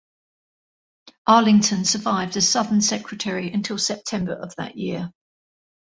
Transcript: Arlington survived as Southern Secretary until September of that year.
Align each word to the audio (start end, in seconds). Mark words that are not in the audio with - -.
Arlington 1.27 1.85
survived 1.85 2.35
as 2.35 2.49
Southern 2.49 2.81
Secretary 2.81 3.51
until 3.53 3.77
September 3.77 4.33
of 4.33 4.55
that 4.55 4.75
year. 4.75 5.11